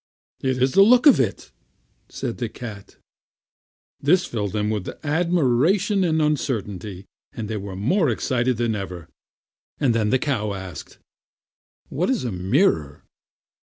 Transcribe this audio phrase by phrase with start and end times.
[0.39, 1.51] "It is the looks of it,"
[2.09, 2.95] said the cat.
[3.99, 9.07] This filled them with admiration and uncertainty, and they were more excited than ever.
[9.77, 10.97] Then the cow asked:
[11.89, 13.03] "What is a mirror?"